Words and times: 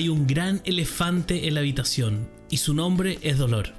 Hay 0.00 0.08
un 0.08 0.26
gran 0.26 0.62
elefante 0.64 1.46
en 1.46 1.52
la 1.52 1.60
habitación 1.60 2.26
y 2.48 2.56
su 2.56 2.72
nombre 2.72 3.18
es 3.20 3.36
dolor. 3.36 3.74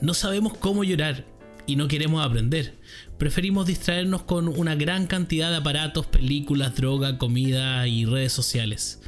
No 0.00 0.12
sabemos 0.12 0.58
cómo 0.58 0.82
llorar 0.82 1.26
y 1.64 1.76
no 1.76 1.86
queremos 1.86 2.26
aprender. 2.26 2.76
Preferimos 3.18 3.64
distraernos 3.64 4.24
con 4.24 4.48
una 4.48 4.74
gran 4.74 5.06
cantidad 5.06 5.50
de 5.50 5.58
aparatos, 5.58 6.06
películas, 6.06 6.74
droga, 6.74 7.18
comida 7.18 7.86
y 7.86 8.04
redes 8.04 8.32
sociales. 8.32 9.00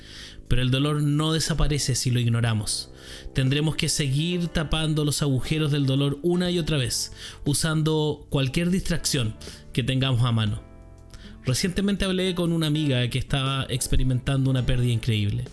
Pero 0.46 0.62
el 0.62 0.70
dolor 0.70 1.02
no 1.02 1.32
desaparece 1.32 1.96
si 1.96 2.12
lo 2.12 2.20
ignoramos. 2.20 2.92
Tendremos 3.34 3.74
que 3.74 3.88
seguir 3.88 4.46
tapando 4.46 5.04
los 5.04 5.22
agujeros 5.22 5.72
del 5.72 5.84
dolor 5.84 6.20
una 6.22 6.48
y 6.52 6.60
otra 6.60 6.76
vez, 6.76 7.10
usando 7.44 8.28
cualquier 8.30 8.70
distracción 8.70 9.34
que 9.72 9.82
tengamos 9.82 10.24
a 10.24 10.30
mano. 10.30 10.69
Recientemente 11.50 12.04
hablé 12.04 12.32
con 12.36 12.52
una 12.52 12.68
amiga 12.68 13.10
que 13.10 13.18
estaba 13.18 13.66
experimentando 13.68 14.50
una 14.50 14.64
pérdida 14.64 14.92
increíble. 14.92 15.46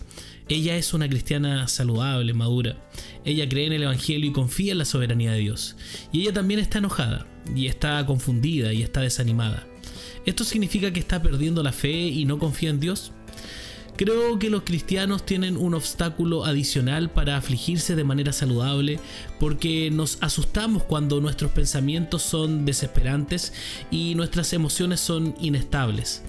Ella 0.48 0.76
es 0.76 0.94
una 0.94 1.08
cristiana 1.08 1.66
saludable, 1.66 2.32
madura. 2.34 2.76
Ella 3.24 3.48
cree 3.48 3.66
en 3.66 3.72
el 3.72 3.82
Evangelio 3.82 4.30
y 4.30 4.32
confía 4.32 4.70
en 4.70 4.78
la 4.78 4.84
soberanía 4.84 5.32
de 5.32 5.40
Dios. 5.40 5.74
Y 6.12 6.20
ella 6.20 6.32
también 6.32 6.60
está 6.60 6.78
enojada, 6.78 7.26
y 7.52 7.66
está 7.66 8.06
confundida, 8.06 8.72
y 8.72 8.82
está 8.82 9.00
desanimada. 9.00 9.66
¿Esto 10.24 10.44
significa 10.44 10.92
que 10.92 11.00
está 11.00 11.20
perdiendo 11.20 11.64
la 11.64 11.72
fe 11.72 11.90
y 11.90 12.24
no 12.26 12.38
confía 12.38 12.70
en 12.70 12.78
Dios? 12.78 13.10
Creo 13.98 14.38
que 14.38 14.48
los 14.48 14.62
cristianos 14.62 15.26
tienen 15.26 15.56
un 15.56 15.74
obstáculo 15.74 16.44
adicional 16.44 17.10
para 17.10 17.36
afligirse 17.36 17.96
de 17.96 18.04
manera 18.04 18.32
saludable 18.32 19.00
porque 19.40 19.90
nos 19.90 20.18
asustamos 20.20 20.84
cuando 20.84 21.20
nuestros 21.20 21.50
pensamientos 21.50 22.22
son 22.22 22.64
desesperantes 22.64 23.52
y 23.90 24.14
nuestras 24.14 24.52
emociones 24.52 25.00
son 25.00 25.34
inestables. 25.40 26.22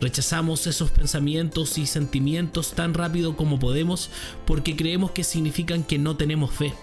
Rechazamos 0.00 0.68
esos 0.68 0.92
pensamientos 0.92 1.78
y 1.78 1.86
sentimientos 1.86 2.74
tan 2.74 2.94
rápido 2.94 3.36
como 3.36 3.58
podemos 3.58 4.08
porque 4.46 4.76
creemos 4.76 5.10
que 5.10 5.24
significan 5.24 5.82
que 5.82 5.98
no 5.98 6.16
tenemos 6.16 6.52
fe 6.52 6.74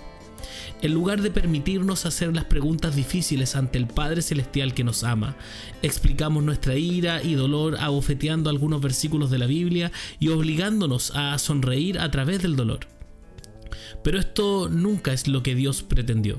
en 0.81 0.93
lugar 0.93 1.21
de 1.21 1.31
permitirnos 1.31 2.05
hacer 2.05 2.33
las 2.35 2.45
preguntas 2.45 2.95
difíciles 2.95 3.55
ante 3.55 3.77
el 3.77 3.87
Padre 3.87 4.21
Celestial 4.21 4.73
que 4.73 4.83
nos 4.83 5.03
ama. 5.03 5.35
Explicamos 5.81 6.43
nuestra 6.43 6.75
ira 6.75 7.23
y 7.23 7.35
dolor 7.35 7.77
abofeteando 7.79 8.49
algunos 8.49 8.81
versículos 8.81 9.31
de 9.31 9.37
la 9.37 9.45
Biblia 9.45 9.91
y 10.19 10.29
obligándonos 10.29 11.11
a 11.15 11.37
sonreír 11.37 11.99
a 11.99 12.11
través 12.11 12.41
del 12.41 12.55
dolor. 12.55 12.87
Pero 14.03 14.19
esto 14.19 14.69
nunca 14.69 15.13
es 15.13 15.27
lo 15.27 15.43
que 15.43 15.55
Dios 15.55 15.83
pretendió. 15.83 16.37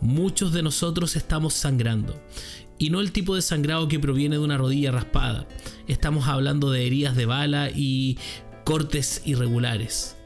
Muchos 0.00 0.52
de 0.52 0.62
nosotros 0.62 1.16
estamos 1.16 1.54
sangrando. 1.54 2.18
Y 2.78 2.88
no 2.88 3.00
el 3.00 3.12
tipo 3.12 3.34
de 3.34 3.42
sangrado 3.42 3.88
que 3.88 4.00
proviene 4.00 4.36
de 4.36 4.42
una 4.42 4.56
rodilla 4.56 4.90
raspada. 4.90 5.46
Estamos 5.86 6.26
hablando 6.28 6.70
de 6.70 6.86
heridas 6.86 7.14
de 7.14 7.26
bala 7.26 7.68
y 7.70 8.16
cortes 8.64 9.20
irregulares. 9.26 10.16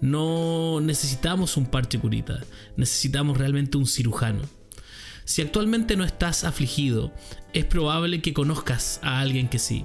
No 0.00 0.80
necesitamos 0.80 1.56
un 1.56 1.66
parche 1.66 1.98
curita, 1.98 2.40
necesitamos 2.76 3.38
realmente 3.38 3.78
un 3.78 3.86
cirujano. 3.86 4.42
Si 5.24 5.42
actualmente 5.42 5.96
no 5.96 6.04
estás 6.04 6.44
afligido, 6.44 7.12
es 7.52 7.64
probable 7.64 8.20
que 8.20 8.34
conozcas 8.34 9.00
a 9.02 9.20
alguien 9.20 9.48
que 9.48 9.58
sí. 9.58 9.84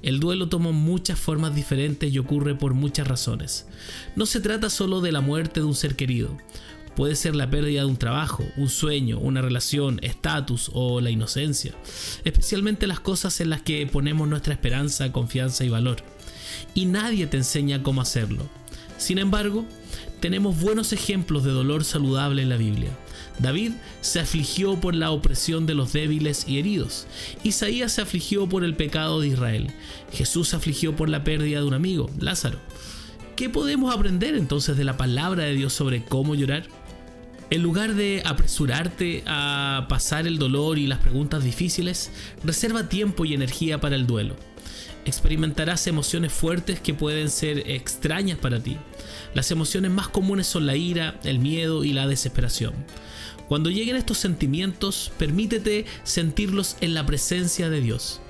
El 0.00 0.20
duelo 0.20 0.48
toma 0.48 0.72
muchas 0.72 1.18
formas 1.18 1.54
diferentes 1.54 2.12
y 2.12 2.18
ocurre 2.18 2.54
por 2.54 2.74
muchas 2.74 3.06
razones. 3.06 3.66
No 4.16 4.26
se 4.26 4.40
trata 4.40 4.70
solo 4.70 5.00
de 5.00 5.12
la 5.12 5.20
muerte 5.20 5.60
de 5.60 5.66
un 5.66 5.74
ser 5.74 5.96
querido. 5.96 6.36
Puede 6.96 7.16
ser 7.16 7.34
la 7.34 7.50
pérdida 7.50 7.80
de 7.80 7.86
un 7.86 7.96
trabajo, 7.96 8.44
un 8.56 8.68
sueño, 8.68 9.18
una 9.18 9.42
relación, 9.42 9.98
estatus 10.02 10.70
o 10.74 11.00
la 11.00 11.10
inocencia. 11.10 11.74
Especialmente 12.24 12.86
las 12.86 13.00
cosas 13.00 13.40
en 13.40 13.50
las 13.50 13.62
que 13.62 13.86
ponemos 13.86 14.28
nuestra 14.28 14.52
esperanza, 14.52 15.10
confianza 15.10 15.64
y 15.64 15.68
valor. 15.68 15.98
Y 16.74 16.86
nadie 16.86 17.26
te 17.26 17.38
enseña 17.38 17.82
cómo 17.82 18.00
hacerlo. 18.02 18.48
Sin 19.02 19.18
embargo, 19.18 19.64
tenemos 20.20 20.60
buenos 20.60 20.92
ejemplos 20.92 21.42
de 21.42 21.50
dolor 21.50 21.82
saludable 21.82 22.40
en 22.42 22.48
la 22.48 22.56
Biblia. 22.56 22.96
David 23.40 23.72
se 24.00 24.20
afligió 24.20 24.80
por 24.80 24.94
la 24.94 25.10
opresión 25.10 25.66
de 25.66 25.74
los 25.74 25.92
débiles 25.92 26.46
y 26.46 26.60
heridos. 26.60 27.08
Isaías 27.42 27.90
se 27.90 28.02
afligió 28.02 28.48
por 28.48 28.62
el 28.62 28.76
pecado 28.76 29.20
de 29.20 29.26
Israel. 29.26 29.72
Jesús 30.12 30.50
se 30.50 30.56
afligió 30.56 30.94
por 30.94 31.08
la 31.08 31.24
pérdida 31.24 31.58
de 31.58 31.66
un 31.66 31.74
amigo, 31.74 32.10
Lázaro. 32.20 32.60
¿Qué 33.34 33.50
podemos 33.50 33.92
aprender 33.92 34.36
entonces 34.36 34.76
de 34.76 34.84
la 34.84 34.96
palabra 34.96 35.42
de 35.42 35.54
Dios 35.54 35.72
sobre 35.72 36.04
cómo 36.04 36.36
llorar? 36.36 36.68
En 37.50 37.60
lugar 37.60 37.96
de 37.96 38.22
apresurarte 38.24 39.24
a 39.26 39.86
pasar 39.88 40.28
el 40.28 40.38
dolor 40.38 40.78
y 40.78 40.86
las 40.86 41.00
preguntas 41.00 41.42
difíciles, 41.42 42.12
reserva 42.44 42.88
tiempo 42.88 43.24
y 43.24 43.34
energía 43.34 43.80
para 43.80 43.96
el 43.96 44.06
duelo 44.06 44.36
experimentarás 45.04 45.86
emociones 45.86 46.32
fuertes 46.32 46.80
que 46.80 46.94
pueden 46.94 47.30
ser 47.30 47.70
extrañas 47.70 48.38
para 48.38 48.62
ti. 48.62 48.76
Las 49.34 49.50
emociones 49.50 49.90
más 49.90 50.08
comunes 50.08 50.46
son 50.46 50.66
la 50.66 50.76
ira, 50.76 51.18
el 51.24 51.38
miedo 51.38 51.84
y 51.84 51.92
la 51.92 52.06
desesperación. 52.06 52.74
Cuando 53.48 53.70
lleguen 53.70 53.96
estos 53.96 54.18
sentimientos, 54.18 55.12
permítete 55.18 55.84
sentirlos 56.04 56.76
en 56.80 56.94
la 56.94 57.04
presencia 57.04 57.68
de 57.68 57.80
Dios. 57.80 58.20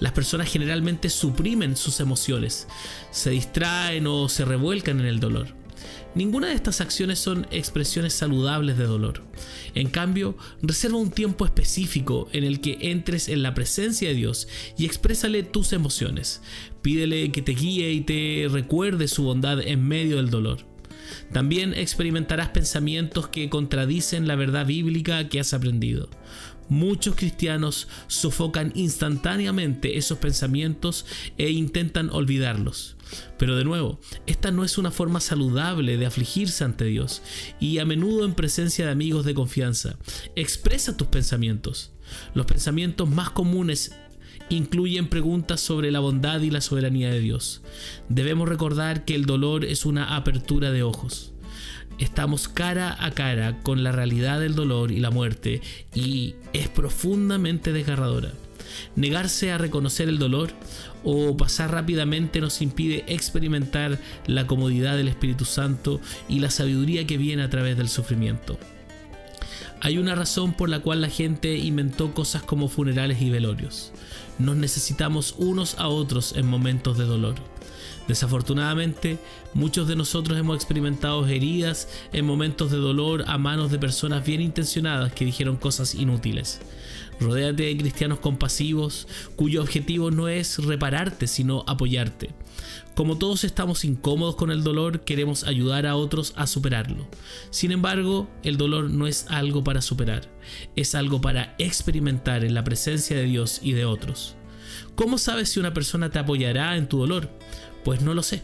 Las 0.00 0.12
personas 0.12 0.50
generalmente 0.50 1.10
suprimen 1.10 1.76
sus 1.76 2.00
emociones, 2.00 2.66
se 3.10 3.30
distraen 3.30 4.06
o 4.06 4.28
se 4.28 4.44
revuelcan 4.44 5.00
en 5.00 5.06
el 5.06 5.20
dolor. 5.20 5.59
Ninguna 6.14 6.48
de 6.48 6.54
estas 6.54 6.80
acciones 6.80 7.18
son 7.18 7.46
expresiones 7.50 8.12
saludables 8.12 8.76
de 8.78 8.84
dolor. 8.84 9.22
En 9.74 9.88
cambio, 9.88 10.36
reserva 10.62 10.98
un 10.98 11.10
tiempo 11.10 11.44
específico 11.44 12.28
en 12.32 12.44
el 12.44 12.60
que 12.60 12.78
entres 12.80 13.28
en 13.28 13.42
la 13.42 13.54
presencia 13.54 14.08
de 14.08 14.14
Dios 14.14 14.48
y 14.76 14.86
exprésale 14.86 15.42
tus 15.42 15.72
emociones. 15.72 16.42
Pídele 16.82 17.30
que 17.32 17.42
te 17.42 17.52
guíe 17.52 17.92
y 17.92 18.00
te 18.00 18.46
recuerde 18.50 19.08
su 19.08 19.22
bondad 19.22 19.60
en 19.60 19.86
medio 19.86 20.16
del 20.16 20.30
dolor. 20.30 20.69
También 21.32 21.74
experimentarás 21.74 22.48
pensamientos 22.48 23.28
que 23.28 23.48
contradicen 23.48 24.28
la 24.28 24.36
verdad 24.36 24.66
bíblica 24.66 25.28
que 25.28 25.40
has 25.40 25.54
aprendido. 25.54 26.08
Muchos 26.68 27.16
cristianos 27.16 27.88
sofocan 28.06 28.72
instantáneamente 28.76 29.98
esos 29.98 30.18
pensamientos 30.18 31.04
e 31.36 31.50
intentan 31.50 32.10
olvidarlos. 32.10 32.96
Pero 33.38 33.56
de 33.56 33.64
nuevo, 33.64 33.98
esta 34.26 34.52
no 34.52 34.64
es 34.64 34.78
una 34.78 34.92
forma 34.92 35.18
saludable 35.18 35.96
de 35.96 36.06
afligirse 36.06 36.62
ante 36.62 36.84
Dios 36.84 37.22
y 37.58 37.78
a 37.78 37.84
menudo 37.84 38.24
en 38.24 38.34
presencia 38.34 38.86
de 38.86 38.92
amigos 38.92 39.24
de 39.24 39.34
confianza. 39.34 39.96
Expresa 40.36 40.96
tus 40.96 41.08
pensamientos. 41.08 41.92
Los 42.34 42.46
pensamientos 42.46 43.08
más 43.08 43.30
comunes 43.30 43.92
incluyen 44.50 45.08
preguntas 45.08 45.60
sobre 45.60 45.90
la 45.90 46.00
bondad 46.00 46.40
y 46.42 46.50
la 46.50 46.60
soberanía 46.60 47.10
de 47.10 47.20
Dios. 47.20 47.62
Debemos 48.08 48.48
recordar 48.48 49.04
que 49.04 49.14
el 49.14 49.24
dolor 49.24 49.64
es 49.64 49.86
una 49.86 50.16
apertura 50.16 50.70
de 50.70 50.82
ojos 50.82 51.32
estamos 52.00 52.48
cara 52.48 52.96
a 52.98 53.10
cara 53.10 53.60
con 53.62 53.84
la 53.84 53.92
realidad 53.92 54.40
del 54.40 54.54
dolor 54.54 54.90
y 54.90 55.00
la 55.00 55.10
muerte 55.10 55.60
y 55.94 56.34
es 56.52 56.68
profundamente 56.68 57.72
desgarradora. 57.72 58.30
Negarse 58.96 59.52
a 59.52 59.58
reconocer 59.58 60.08
el 60.08 60.18
dolor 60.18 60.50
o 61.04 61.36
pasar 61.36 61.72
rápidamente 61.72 62.40
nos 62.40 62.62
impide 62.62 63.04
experimentar 63.06 63.98
la 64.26 64.46
comodidad 64.46 64.96
del 64.96 65.08
Espíritu 65.08 65.44
Santo 65.44 66.00
y 66.28 66.38
la 66.38 66.50
sabiduría 66.50 67.06
que 67.06 67.18
viene 67.18 67.42
a 67.42 67.50
través 67.50 67.76
del 67.76 67.88
sufrimiento. 67.88 68.58
Hay 69.82 69.98
una 69.98 70.14
razón 70.14 70.52
por 70.52 70.68
la 70.68 70.80
cual 70.80 71.00
la 71.00 71.08
gente 71.08 71.56
inventó 71.56 72.12
cosas 72.12 72.42
como 72.42 72.68
funerales 72.68 73.20
y 73.22 73.30
velorios. 73.30 73.92
Nos 74.40 74.56
necesitamos 74.56 75.34
unos 75.36 75.74
a 75.78 75.88
otros 75.88 76.34
en 76.34 76.46
momentos 76.46 76.96
de 76.96 77.04
dolor. 77.04 77.34
Desafortunadamente, 78.08 79.18
muchos 79.52 79.86
de 79.86 79.96
nosotros 79.96 80.38
hemos 80.38 80.56
experimentado 80.56 81.26
heridas 81.26 81.88
en 82.12 82.24
momentos 82.24 82.70
de 82.70 82.78
dolor 82.78 83.24
a 83.28 83.36
manos 83.36 83.70
de 83.70 83.78
personas 83.78 84.24
bien 84.24 84.40
intencionadas 84.40 85.12
que 85.12 85.26
dijeron 85.26 85.56
cosas 85.56 85.94
inútiles. 85.94 86.60
Rodéate 87.20 87.64
de 87.64 87.76
cristianos 87.76 88.18
compasivos 88.18 89.06
cuyo 89.36 89.60
objetivo 89.60 90.10
no 90.10 90.26
es 90.26 90.58
repararte, 90.58 91.26
sino 91.26 91.62
apoyarte. 91.66 92.30
Como 92.96 93.18
todos 93.18 93.44
estamos 93.44 93.84
incómodos 93.84 94.36
con 94.36 94.50
el 94.50 94.64
dolor, 94.64 95.00
queremos 95.02 95.44
ayudar 95.44 95.86
a 95.86 95.96
otros 95.96 96.32
a 96.36 96.46
superarlo. 96.46 97.06
Sin 97.50 97.72
embargo, 97.72 98.28
el 98.42 98.56
dolor 98.56 98.90
no 98.90 99.06
es 99.06 99.26
algo 99.28 99.62
para 99.62 99.82
superar, 99.82 100.28
es 100.76 100.94
algo 100.94 101.20
para 101.20 101.54
experimentar 101.58 102.44
en 102.44 102.54
la 102.54 102.64
presencia 102.64 103.16
de 103.16 103.24
Dios 103.24 103.60
y 103.62 103.72
de 103.72 103.84
otros. 103.84 104.36
¿Cómo 104.94 105.18
sabes 105.18 105.50
si 105.50 105.60
una 105.60 105.74
persona 105.74 106.10
te 106.10 106.18
apoyará 106.18 106.76
en 106.76 106.88
tu 106.88 106.98
dolor? 106.98 107.30
Pues 107.84 108.00
no 108.02 108.14
lo 108.14 108.22
sé. 108.22 108.42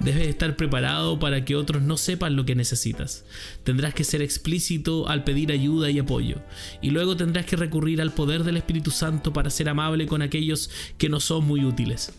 Debes 0.00 0.28
estar 0.28 0.56
preparado 0.56 1.18
para 1.18 1.44
que 1.44 1.56
otros 1.56 1.82
no 1.82 1.96
sepan 1.96 2.36
lo 2.36 2.44
que 2.44 2.54
necesitas. 2.54 3.24
Tendrás 3.64 3.94
que 3.94 4.04
ser 4.04 4.22
explícito 4.22 5.08
al 5.08 5.24
pedir 5.24 5.52
ayuda 5.52 5.90
y 5.90 5.98
apoyo. 5.98 6.42
Y 6.82 6.90
luego 6.90 7.16
tendrás 7.16 7.46
que 7.46 7.56
recurrir 7.56 8.00
al 8.00 8.12
poder 8.12 8.44
del 8.44 8.56
Espíritu 8.56 8.90
Santo 8.90 9.32
para 9.32 9.50
ser 9.50 9.68
amable 9.68 10.06
con 10.06 10.22
aquellos 10.22 10.70
que 10.98 11.08
no 11.08 11.20
son 11.20 11.46
muy 11.46 11.64
útiles. 11.64 12.12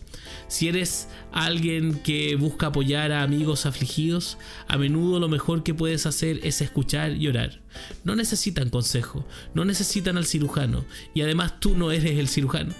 Si 0.48 0.68
eres 0.68 1.08
alguien 1.32 2.00
que 2.00 2.36
busca 2.36 2.66
apoyar 2.66 3.12
a 3.12 3.22
amigos 3.22 3.66
afligidos, 3.66 4.38
a 4.66 4.76
menudo 4.76 5.20
lo 5.20 5.28
mejor 5.28 5.62
que 5.62 5.74
puedes 5.74 6.06
hacer 6.06 6.40
es 6.42 6.60
escuchar 6.60 7.12
y 7.12 7.28
orar. 7.28 7.60
No 8.04 8.16
necesitan 8.16 8.70
consejo, 8.70 9.26
no 9.54 9.64
necesitan 9.64 10.16
al 10.16 10.26
cirujano, 10.26 10.84
y 11.14 11.22
además 11.22 11.60
tú 11.60 11.76
no 11.76 11.92
eres 11.92 12.18
el 12.18 12.28
cirujano. 12.28 12.74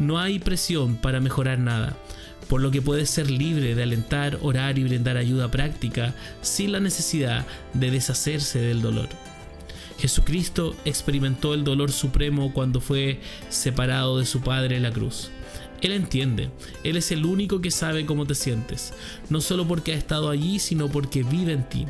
No 0.00 0.18
hay 0.18 0.38
presión 0.38 0.96
para 0.96 1.20
mejorar 1.20 1.58
nada 1.58 1.96
por 2.48 2.60
lo 2.60 2.72
que 2.72 2.82
puedes 2.82 3.08
ser 3.08 3.30
libre 3.30 3.76
de 3.76 3.82
alentar, 3.84 4.38
orar 4.42 4.76
y 4.76 4.82
brindar 4.82 5.16
ayuda 5.16 5.52
práctica 5.52 6.14
sin 6.42 6.72
la 6.72 6.80
necesidad 6.80 7.46
de 7.74 7.92
deshacerse 7.92 8.58
del 8.58 8.82
dolor. 8.82 9.08
Jesucristo 10.00 10.74
experimentó 10.84 11.54
el 11.54 11.62
dolor 11.62 11.92
supremo 11.92 12.52
cuando 12.52 12.80
fue 12.80 13.20
separado 13.50 14.18
de 14.18 14.26
su 14.26 14.40
Padre 14.40 14.76
en 14.76 14.82
la 14.82 14.90
cruz. 14.90 15.30
Él 15.80 15.92
entiende, 15.92 16.50
Él 16.82 16.96
es 16.96 17.12
el 17.12 17.24
único 17.24 17.60
que 17.60 17.70
sabe 17.70 18.04
cómo 18.04 18.26
te 18.26 18.34
sientes, 18.34 18.94
no 19.28 19.40
solo 19.40 19.68
porque 19.68 19.92
ha 19.92 19.96
estado 19.96 20.28
allí, 20.28 20.58
sino 20.58 20.88
porque 20.88 21.22
vive 21.22 21.52
en 21.52 21.68
ti. 21.68 21.86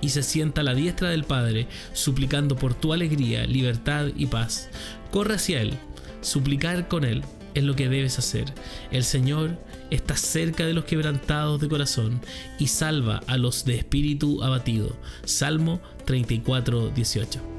Y 0.00 0.10
se 0.10 0.22
sienta 0.22 0.60
a 0.60 0.64
la 0.64 0.74
diestra 0.74 1.10
del 1.10 1.24
Padre, 1.24 1.66
suplicando 1.92 2.54
por 2.54 2.74
tu 2.74 2.92
alegría, 2.92 3.46
libertad 3.46 4.08
y 4.16 4.26
paz. 4.26 4.68
Corre 5.10 5.34
hacia 5.34 5.60
Él, 5.60 5.78
suplicar 6.22 6.88
con 6.88 7.04
Él 7.04 7.22
es 7.54 7.64
lo 7.64 7.76
que 7.76 7.88
debes 7.88 8.18
hacer. 8.18 8.46
El 8.90 9.04
Señor 9.04 9.58
está 9.90 10.16
cerca 10.16 10.64
de 10.64 10.72
los 10.72 10.84
quebrantados 10.84 11.60
de 11.60 11.68
corazón 11.68 12.20
y 12.58 12.68
salva 12.68 13.20
a 13.26 13.36
los 13.36 13.64
de 13.64 13.76
espíritu 13.76 14.42
abatido. 14.42 14.96
Salmo 15.24 15.80
34, 16.06 16.88
18. 16.90 17.51